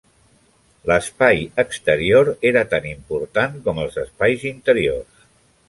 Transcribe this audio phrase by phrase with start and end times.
[0.91, 5.25] L'espai exterior era tan important com els espais interiors.